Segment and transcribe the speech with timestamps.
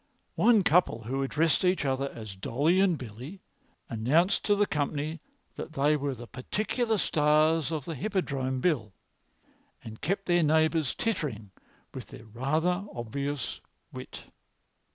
[0.33, 3.43] One couple, who addressed each other as Dolly and Billy,
[3.87, 5.19] announced to the company
[5.57, 8.93] that they were the particular stars of the Hippodrome bill,
[9.83, 11.51] and kept their neighbours tittering
[11.93, 13.61] with their rather obvious
[13.93, 14.23] wit.